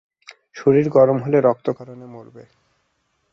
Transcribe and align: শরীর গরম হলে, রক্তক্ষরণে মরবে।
শরীর 0.53 0.85
গরম 0.89 1.17
হলে, 1.21 1.37
রক্তক্ষরণে 1.41 2.05
মরবে। 2.05 2.43